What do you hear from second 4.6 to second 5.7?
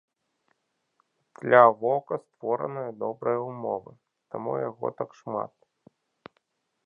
яго так шмат.